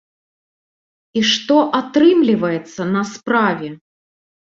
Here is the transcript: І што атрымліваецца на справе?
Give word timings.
І 1.19 1.21
што 1.31 1.57
атрымліваецца 1.79 2.81
на 2.95 3.03
справе? 3.11 3.69